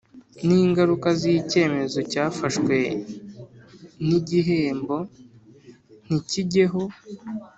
[0.45, 2.75] n ingaruka z icyemezo cyafashwe
[4.05, 4.97] n igihembo
[6.05, 6.81] ntikijyeho